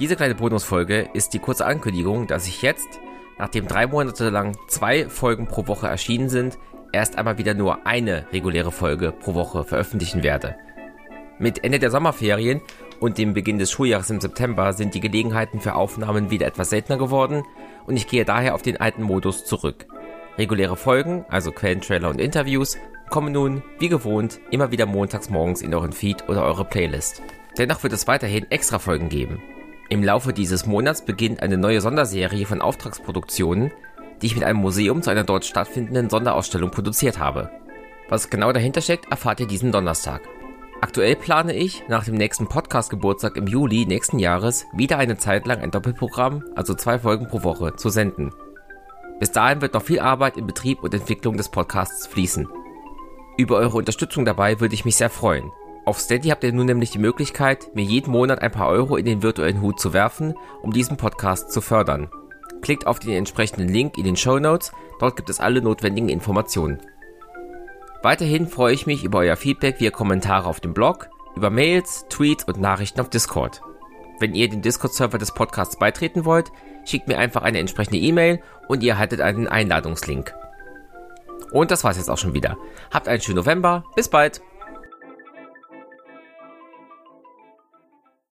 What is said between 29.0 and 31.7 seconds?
geben. Im Laufe dieses Monats beginnt eine